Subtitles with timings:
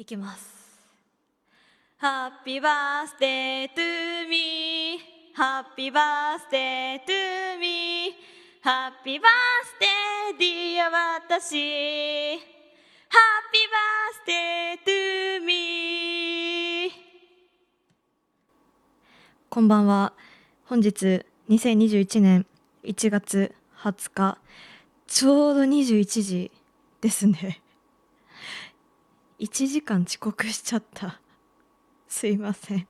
[0.00, 0.48] いきます。
[2.00, 9.28] Happy birthday to me.Happy birthday to me.Happy birthday
[10.38, 10.90] dear
[11.28, 12.38] 私。
[13.10, 13.68] Happy
[14.24, 16.90] birthday to me.
[19.50, 20.14] こんばんは。
[20.64, 22.46] 本日2021年
[22.84, 24.38] 1月20日、
[25.06, 26.50] ちょうど21時
[27.02, 27.60] ですね。
[29.40, 31.18] 1時間遅刻しちゃった。
[32.06, 32.86] すいません。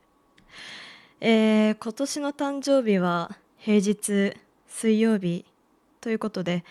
[1.21, 4.33] えー、今年の誕生日は平日
[4.67, 5.45] 水曜日
[6.01, 6.65] ということで、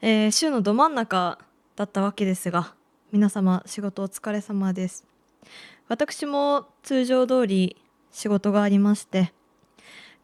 [0.00, 1.38] えー、週のど真ん中
[1.76, 2.74] だったわけですが
[3.12, 5.04] 皆様仕事お疲れ様です。
[5.88, 7.76] 私も通常通り
[8.10, 9.32] 仕事がありまして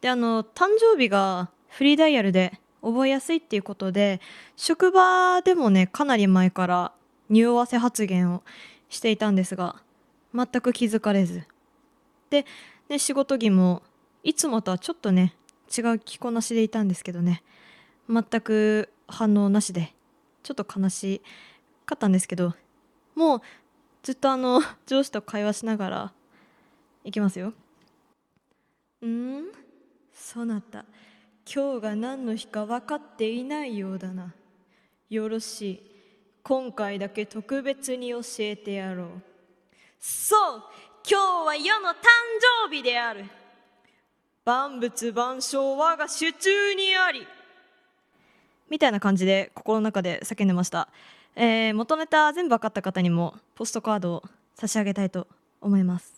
[0.00, 4.20] であの誕生日がフリーダイヤルで覚えやすいっていうことで
[4.56, 6.92] 職場でもねかなり前から
[7.28, 8.42] 匂わせ発言を
[8.94, 9.76] していたんですが
[10.34, 11.45] 全く気づかれず。
[12.30, 12.46] で、
[12.88, 13.82] ね、仕事着も
[14.23, 15.34] いつもとはちょっとね
[15.76, 17.42] 違う着こなしでいたんですけどね。
[18.09, 19.95] 全く反応なしで
[20.42, 21.23] ちょっと悲し
[21.86, 22.54] かったんですけど
[23.14, 23.40] もう
[24.02, 26.12] ずっとあの 上司と会話しながら
[27.04, 27.52] いきますよ
[29.02, 29.52] うん？
[30.12, 30.84] そなた。
[31.52, 34.34] 今日が何の日か分かっていないようだな。
[35.10, 35.93] よろしい。
[36.46, 39.09] 今回だけ特別に教えてやろう。
[39.98, 40.62] そう
[41.10, 41.95] 今日は世の誕
[42.68, 43.24] 生日である。
[44.45, 47.26] 万物万象我が手中にあり。
[48.68, 50.90] みたいな感じで心の中で叫んでました、
[51.34, 54.23] えー、元ネタ全部分かった方にもポストカードを
[54.54, 55.26] 差し上げたいと
[55.62, 56.12] 思います。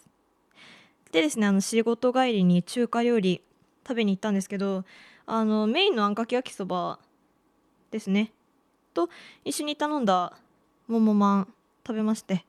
[1.13, 3.43] でですねあの仕事帰りに中華料理
[3.87, 4.85] 食べに行ったんですけど
[5.25, 6.99] あのメインのあんかけ焼きそば
[7.93, 8.33] ですね。
[8.97, 9.11] と
[9.45, 10.33] 一緒に頼んだ
[10.89, 11.49] ももまん
[11.87, 12.45] 食べまして。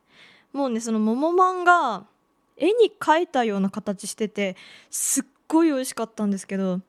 [0.53, 2.05] もうねそのももまんが
[2.55, 4.55] 絵に描いたような形してて
[4.89, 6.81] すっごい美味しかったんですけど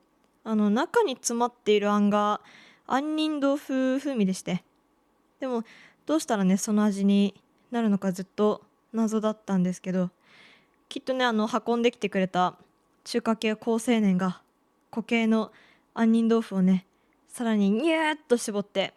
[0.43, 2.41] あの中に詰まっているあんが
[2.87, 4.63] 杏仁豆腐風味でして。
[5.39, 5.63] でも
[6.05, 7.35] どうしたらねその味に
[7.71, 10.09] なるのかずっと謎だったんですけど
[10.89, 12.55] きっとねあの運んできてくれた
[13.03, 14.41] 中華系好青年が
[14.91, 15.51] 固形の
[15.93, 16.85] 杏仁豆腐をね
[17.27, 18.93] さらにニューッと絞って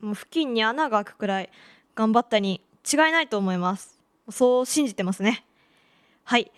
[0.00, 1.50] もう付近に穴が開くくらい
[1.94, 3.98] 頑張ったに違いないと思います。
[4.30, 5.44] そう信じてますね。
[6.24, 6.50] はい。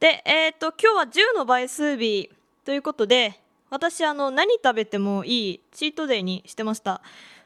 [0.00, 1.02] でえっ、ー、と今日は
[1.34, 2.30] 10の倍数日
[2.64, 3.40] ということで
[3.70, 7.02] 私あの何食べてもいいチートデイにしてました。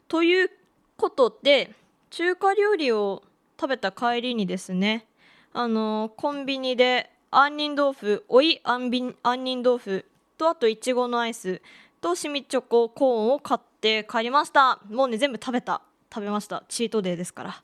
[0.09, 0.51] という
[0.97, 1.71] ことで
[2.11, 3.23] 中華料理を
[3.59, 5.07] 食べた帰りにですね
[5.53, 10.05] あのコンビニで杏仁豆腐おい杏仁豆腐
[10.37, 11.63] とあといちごのアイス
[12.01, 14.81] としみチョココーンを買って帰りました。
[14.89, 15.83] もうね全部食べた。
[16.13, 16.65] 食べました。
[16.69, 17.63] チートデーですから。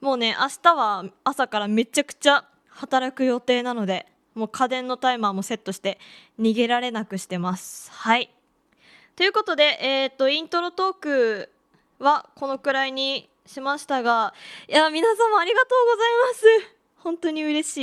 [0.00, 5.98] もうね明日は朝からめちゃくちゃ働く予定なのでもう家電のタイマーもセットして
[6.38, 7.90] 逃げられなくしてます。
[7.92, 8.30] はい。
[9.14, 11.50] ということでえっ、ー、とイントロトーク
[11.98, 14.34] はこのくらいにしましたが
[14.68, 16.76] いや皆様ありがとうございます。
[16.98, 17.76] 本当に嬉し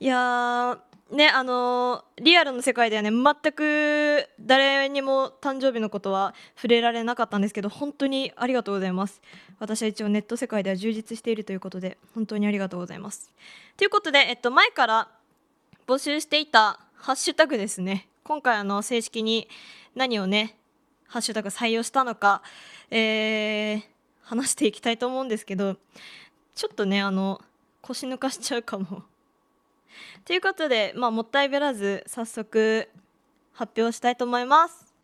[0.00, 0.04] い。
[0.04, 0.78] いや
[1.12, 3.10] ねあのー、リアルの世界ではね。
[3.10, 9.20] 全く誰にも誕生日のことは触れられなかったんですけど本当にありがとうございます。
[9.58, 13.30] 私は一応ネット世界では充実しているということで本当にありがとうございます。
[13.76, 15.08] ということで、えっと、前から
[15.86, 18.08] 募集していたハッシュタグですね。
[18.24, 19.48] 今回あの正式に
[19.94, 20.56] 何をね
[21.08, 22.42] ハッシュタグ採用したのか、
[22.90, 23.82] えー、
[24.22, 25.76] 話していきたいと思うんですけど
[26.54, 27.42] ちょっとねあの
[27.82, 29.02] 腰抜かしちゃうかも。
[30.24, 32.88] ということで、まあ、もったいべらず早速
[33.52, 34.94] 発表したいと思います。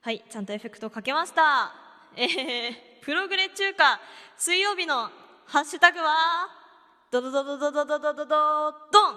[0.00, 1.74] はいちゃんとエフェクトをかけました。
[2.16, 4.00] えー、プログレ中華
[4.36, 5.10] 水曜日の
[5.46, 6.14] ハッシュタグは
[7.10, 9.16] ドドドドドドドドドドドン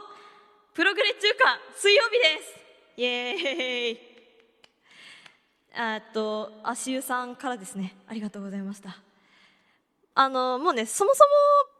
[0.73, 2.63] プログレ中華水曜日です
[2.97, 3.99] イエーイ
[5.75, 8.97] えっと足湯さんからですねありがとうございました
[10.15, 11.23] あのもうねそもそ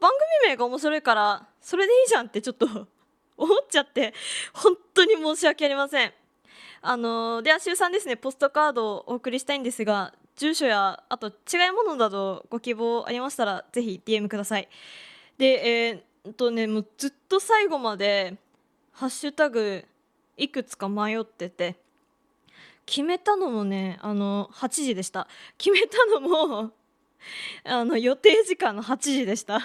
[0.00, 0.10] 番
[0.42, 2.66] 組名が面白いからそれでいいじゃんってちょっと
[3.36, 4.14] 思っちゃって
[4.52, 6.12] 本当に申し訳ありません。
[6.86, 14.68] あのでは週3ですねポストカードをお送りしたいんですが住所やあと違いものなどご希望ありましたらぜひ DM ください。
[15.38, 18.36] でえー、っとねもうずっと最後まで
[18.92, 19.84] ハッシュタグ
[20.36, 21.76] いくつか迷ってて
[22.86, 25.26] 決めたのもねあの8時でした。
[25.56, 26.70] 決めたのも
[27.64, 29.56] あの予定時間の8時でした。
[29.56, 29.60] っ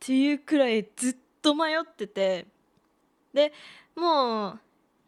[0.00, 2.46] ていうくらいずっと迷ってて。
[3.34, 3.52] で
[3.96, 4.60] もう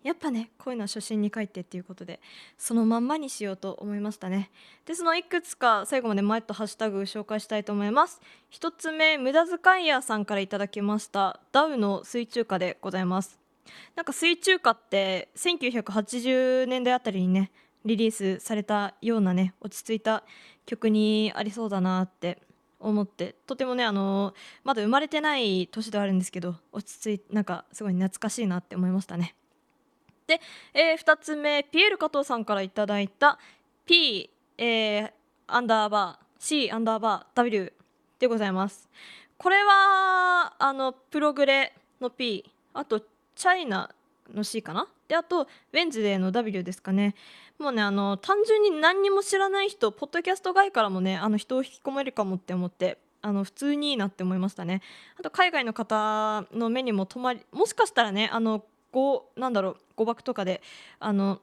[0.02, 2.20] やっぱねこういうのは初心に書いてっていうことで
[2.58, 4.50] そのまんまにしようと思いましたね。
[4.84, 8.20] でそのいくつか最後まで前とハッシュタグ紹介したいと思います。
[8.50, 13.38] 一つ目無駄遣い屋さんからいただきましたダウの水中歌でございます。
[13.96, 17.50] なんか水中歌って1980年代あたりにね
[17.86, 20.22] リリースされたようなね落ち着いた
[20.66, 22.42] 曲にありそうだなって
[22.84, 29.34] 思ってとてもねあのまだ生まれてない年ではあるんですけど落ち着いなんかすごい懐かしいなって思いましたね。
[30.26, 30.40] で、
[30.72, 33.38] えー、2つ目ピエール加藤さんからいただいた
[33.86, 35.10] P、えー、
[35.46, 37.72] アンダーバー C アンダーバー W
[38.18, 38.88] でございます。
[39.38, 42.44] これはあのプログレの P
[42.74, 43.90] あとチャイナ
[44.32, 44.88] の C かな？
[45.08, 47.14] であとウェンズデーの W ですかね。
[47.58, 54.82] もうねあの単純に何にも知らない人ポッドキャスト外からもねあの人を引き込めるかもって思ってあの普通にいいなって思いましたね。
[55.18, 60.62] あと海外の方の目にも留まりもしかしたらねあの語なんだろう誤爆とかで
[60.98, 61.40] あの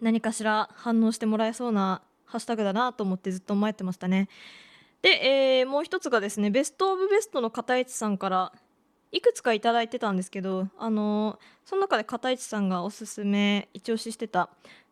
[0.00, 4.28] 何かしら反応してもらえそうなハッシュタグだなと思ってずっと思ってましたね。
[5.02, 8.52] で、えー、もう一つがですねベスト・オブ・ベストの片市さんから
[9.12, 14.48] いくつか頂いてたんですけどあのその中で片市さんがおすすめ一押ししてた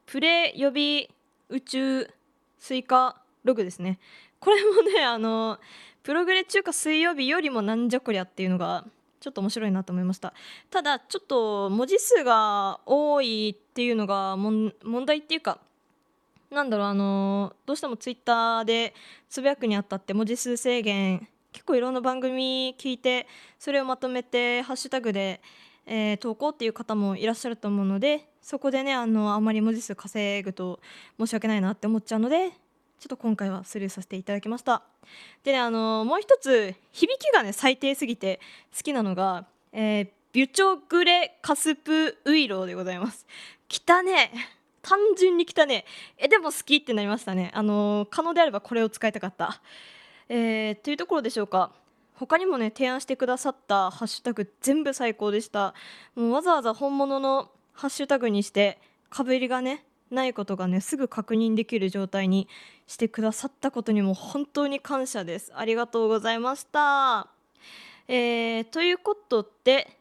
[0.06, 1.08] プレ予備
[1.48, 2.10] 宇宙
[2.58, 3.98] スイカログですね。
[4.38, 5.58] これもねあの
[6.02, 8.84] プログレ中華水曜日よりもなんじゃこりゃっていうのが
[9.20, 10.32] ちょっと面白いなと思いました。
[10.70, 14.72] ただちょっと文字数が多いっていうのが問
[15.06, 15.58] 題っていうか
[16.50, 18.94] なんだろうあのどうしてもツイッターで
[19.28, 23.26] つぶやくにあったって文字数制限結構いろんな番組聞いて
[23.58, 25.40] それをまとめてハッシュタグで、
[25.86, 30.80] えー、投稿っていう方もいらっしゃると思うのでそこでねあのあまり文字数稼ぐと
[31.18, 34.82] 申し訳ないなって思っちゃうのでちょっと今回はスルーさせていただきました。
[35.42, 38.40] でねあのもう一つ響きがね最低すぎて
[38.76, 43.26] 好きなのが、えー、ビュチョグレカスプウイローでございます。
[43.70, 44.30] 汚ね。
[44.82, 45.84] 単純に汚ね。
[46.18, 47.50] えでも好きってなりましたね。
[47.54, 49.60] あの可能であればこれを使いたかった。
[50.32, 51.72] えー、というところでしょうか。
[52.14, 55.74] 他にもね提案してくださったハッシュタグ全部最高でした。
[56.14, 58.78] もうわざわざ本物のハッシュタグにして
[59.08, 62.46] かぶりがねないことがねすぐ確認できる状態に
[62.86, 65.50] してくださったことにも本当に感謝です。
[65.56, 67.26] ありがとうございました。
[68.06, 69.96] えー、ということで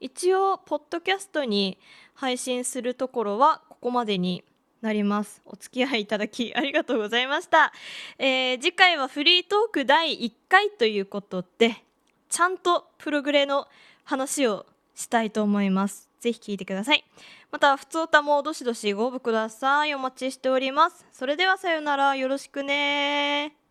[0.00, 1.76] 一応ポッドキャストに
[2.14, 4.44] 配信するところはここまでに
[4.84, 7.72] なりますお付き合いいただきありがとうございました、
[8.18, 11.82] えー、次回はフリートーク第1回ということで
[12.28, 13.66] ちゃんとプログレの
[14.04, 17.04] 話をしたいと思いますぜひ聞いてください。
[17.52, 19.94] また、ふつおたもどしどしご応募ください。
[19.94, 21.04] お待ちしております。
[21.12, 22.16] それではさようなら。
[22.16, 23.63] よろしくね